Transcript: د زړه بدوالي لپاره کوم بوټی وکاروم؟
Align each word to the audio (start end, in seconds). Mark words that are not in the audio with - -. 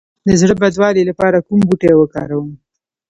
د 0.27 0.29
زړه 0.41 0.53
بدوالي 0.61 1.03
لپاره 1.09 1.43
کوم 1.47 1.59
بوټی 1.67 1.93
وکاروم؟ 1.97 2.49